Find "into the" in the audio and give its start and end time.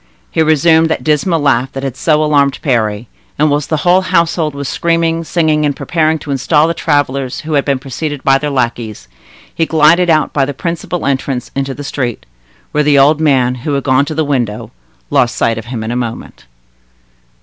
11.55-11.83